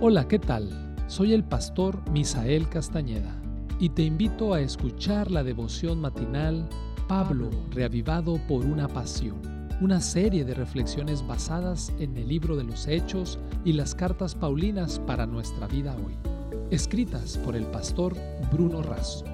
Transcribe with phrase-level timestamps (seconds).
[0.00, 0.96] Hola, ¿qué tal?
[1.06, 3.40] Soy el pastor Misael Castañeda
[3.78, 6.68] y te invito a escuchar la devoción matinal
[7.08, 9.40] Pablo, reavivado por una pasión,
[9.80, 14.98] una serie de reflexiones basadas en el libro de los Hechos y las cartas Paulinas
[14.98, 16.14] para nuestra vida hoy,
[16.70, 18.14] escritas por el pastor
[18.52, 19.24] Bruno Razo.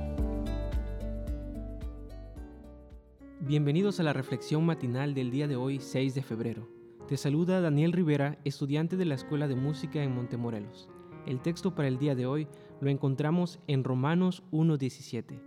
[3.40, 6.79] Bienvenidos a la reflexión matinal del día de hoy, 6 de febrero.
[7.10, 10.88] Te saluda Daniel Rivera, estudiante de la Escuela de Música en Montemorelos.
[11.26, 12.46] El texto para el día de hoy
[12.80, 15.40] lo encontramos en Romanos 1.17.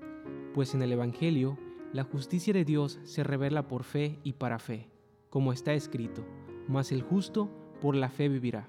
[0.54, 1.58] Pues en el Evangelio,
[1.94, 4.90] la justicia de Dios se revela por fe y para fe,
[5.30, 6.26] como está escrito,
[6.68, 7.50] mas el justo
[7.80, 8.68] por la fe vivirá.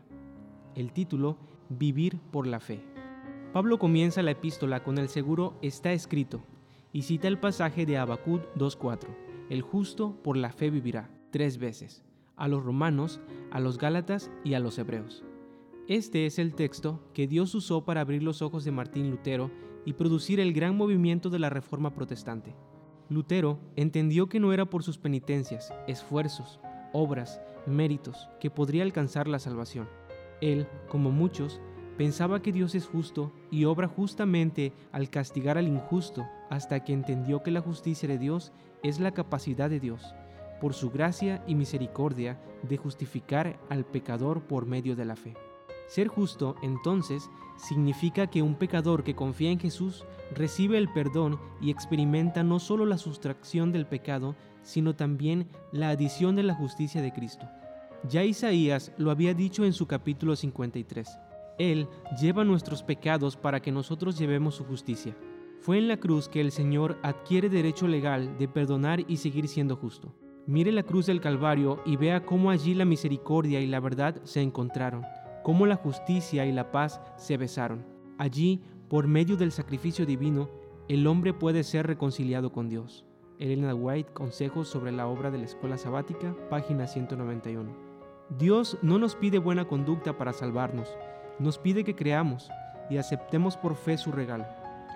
[0.76, 1.36] El título,
[1.68, 2.80] Vivir por la fe.
[3.52, 6.44] Pablo comienza la epístola con el seguro está escrito
[6.92, 9.08] y cita el pasaje de Abacud 2.4,
[9.50, 12.04] el justo por la fe vivirá, tres veces
[12.36, 13.20] a los romanos,
[13.50, 15.24] a los gálatas y a los hebreos.
[15.86, 19.50] Este es el texto que Dios usó para abrir los ojos de Martín Lutero
[19.84, 22.54] y producir el gran movimiento de la Reforma Protestante.
[23.10, 26.58] Lutero entendió que no era por sus penitencias, esfuerzos,
[26.92, 29.88] obras, méritos que podría alcanzar la salvación.
[30.40, 31.60] Él, como muchos,
[31.98, 37.42] pensaba que Dios es justo y obra justamente al castigar al injusto hasta que entendió
[37.42, 40.14] que la justicia de Dios es la capacidad de Dios
[40.60, 45.34] por su gracia y misericordia, de justificar al pecador por medio de la fe.
[45.86, 51.70] Ser justo, entonces, significa que un pecador que confía en Jesús recibe el perdón y
[51.70, 57.12] experimenta no solo la sustracción del pecado, sino también la adición de la justicia de
[57.12, 57.46] Cristo.
[58.08, 61.18] Ya Isaías lo había dicho en su capítulo 53.
[61.58, 61.88] Él
[62.20, 65.16] lleva nuestros pecados para que nosotros llevemos su justicia.
[65.60, 69.76] Fue en la cruz que el Señor adquiere derecho legal de perdonar y seguir siendo
[69.76, 70.14] justo.
[70.46, 74.42] Mire la cruz del Calvario y vea cómo allí la misericordia y la verdad se
[74.42, 75.02] encontraron,
[75.42, 77.86] cómo la justicia y la paz se besaron.
[78.18, 80.50] Allí, por medio del sacrificio divino,
[80.86, 83.06] el hombre puede ser reconciliado con Dios.
[83.38, 87.74] Elena White, Consejos sobre la obra de la Escuela Sabática, página 191.
[88.38, 90.94] Dios no nos pide buena conducta para salvarnos,
[91.38, 92.50] nos pide que creamos
[92.90, 94.44] y aceptemos por fe su regalo,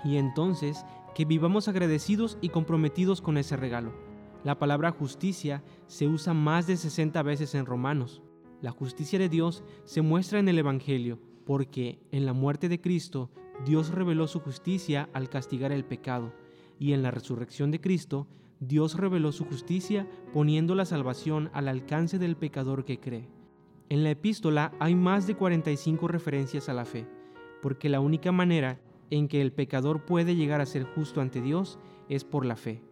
[0.05, 0.85] y entonces
[1.15, 4.08] que vivamos agradecidos y comprometidos con ese regalo
[4.45, 8.23] la palabra justicia se usa más de 60 veces en Romanos.
[8.61, 13.31] La justicia de Dios se muestra en el Evangelio porque en la muerte de Cristo
[13.65, 16.33] Dios reveló su justicia al castigar el pecado
[16.79, 18.29] y en la resurrección de Cristo
[18.61, 23.29] Dios reveló su justicia poniendo la salvación al alcance del pecador que cree.
[23.89, 27.07] En la epístola hay más de 45 referencias a la fe,
[27.63, 31.79] porque la única manera en que el pecador puede llegar a ser justo ante Dios
[32.09, 32.83] es por la fe.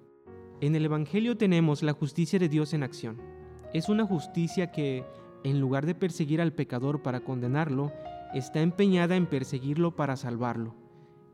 [0.63, 3.21] En el Evangelio tenemos la justicia de Dios en acción.
[3.75, 5.05] Es una justicia que,
[5.45, 7.93] en lugar de perseguir al pecador para condenarlo,
[8.33, 10.75] está empeñada en perseguirlo para salvarlo.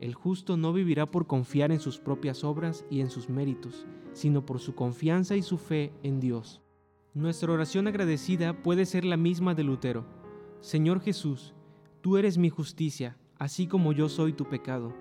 [0.01, 4.45] El justo no vivirá por confiar en sus propias obras y en sus méritos, sino
[4.45, 6.61] por su confianza y su fe en Dios.
[7.13, 10.05] Nuestra oración agradecida puede ser la misma de Lutero.
[10.59, 11.53] Señor Jesús,
[12.01, 14.93] tú eres mi justicia, así como yo soy tu pecado.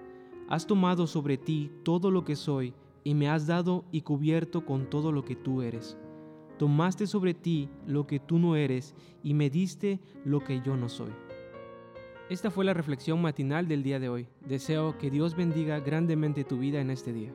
[0.48, 2.72] Has tomado sobre ti todo lo que soy
[3.04, 5.96] y me has dado y cubierto con todo lo que tú eres.
[6.58, 10.88] Tomaste sobre ti lo que tú no eres y me diste lo que yo no
[10.88, 11.10] soy.
[12.30, 14.28] Esta fue la reflexión matinal del día de hoy.
[14.48, 17.34] Deseo que Dios bendiga grandemente tu vida en este día.